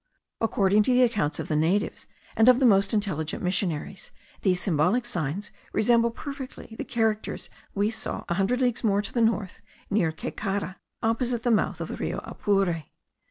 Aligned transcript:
According 0.41 0.81
to 0.81 0.93
the 0.93 1.03
accounts 1.03 1.37
of 1.37 1.47
the 1.47 1.55
natives, 1.55 2.07
and 2.35 2.49
of 2.49 2.59
the 2.59 2.65
most 2.65 2.91
intelligent 2.91 3.43
missionaries, 3.43 4.09
these 4.41 4.59
symbolic 4.59 5.05
signs 5.05 5.51
resemble 5.73 6.09
perfectly 6.09 6.73
the 6.75 6.83
characters 6.83 7.51
we 7.75 7.91
saw 7.91 8.23
a 8.27 8.33
hundred 8.33 8.61
leagues 8.61 8.83
more 8.83 9.03
to 9.03 9.13
the 9.13 9.21
north, 9.21 9.61
near 9.91 10.11
Caycara, 10.11 10.77
opposite 11.03 11.43
the 11.43 11.51
mouth 11.51 11.79
of 11.79 11.89
the 11.89 11.97
Rio 11.97 12.17
Apure. 12.23 12.85